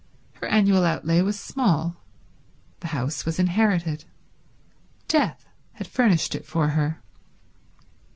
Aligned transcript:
Her 0.39 0.47
annual 0.47 0.83
outlay 0.83 1.21
was 1.21 1.39
small. 1.39 1.95
The 2.79 2.87
house 2.87 3.23
was 3.23 3.37
inherited. 3.37 4.05
Death 5.07 5.45
had 5.73 5.85
furnished 5.85 6.33
it 6.33 6.47
for 6.47 6.69
her. 6.69 7.03